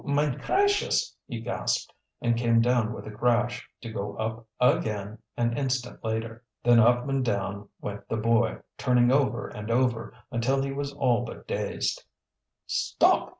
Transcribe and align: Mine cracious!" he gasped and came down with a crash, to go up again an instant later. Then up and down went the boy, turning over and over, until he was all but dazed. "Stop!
Mine 0.03 0.39
cracious!" 0.39 1.15
he 1.27 1.39
gasped 1.41 1.93
and 2.23 2.35
came 2.35 2.59
down 2.59 2.91
with 2.91 3.05
a 3.05 3.11
crash, 3.11 3.69
to 3.81 3.91
go 3.91 4.15
up 4.17 4.47
again 4.59 5.19
an 5.37 5.55
instant 5.55 6.03
later. 6.03 6.43
Then 6.63 6.79
up 6.79 7.07
and 7.07 7.23
down 7.23 7.69
went 7.81 8.09
the 8.09 8.17
boy, 8.17 8.61
turning 8.79 9.11
over 9.11 9.47
and 9.47 9.69
over, 9.69 10.15
until 10.31 10.63
he 10.63 10.71
was 10.71 10.91
all 10.91 11.23
but 11.23 11.47
dazed. 11.47 12.03
"Stop! 12.65 13.29